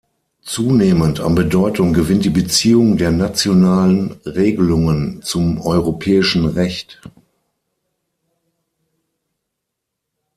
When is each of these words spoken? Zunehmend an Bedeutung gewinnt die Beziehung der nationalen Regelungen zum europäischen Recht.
Zunehmend 0.41 1.19
an 1.19 1.35
Bedeutung 1.35 1.93
gewinnt 1.93 2.25
die 2.25 2.31
Beziehung 2.31 2.97
der 2.97 3.11
nationalen 3.11 4.13
Regelungen 4.25 5.21
zum 5.21 5.61
europäischen 5.61 6.47
Recht. 6.47 6.99